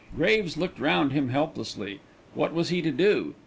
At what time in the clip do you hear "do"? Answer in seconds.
2.91-3.35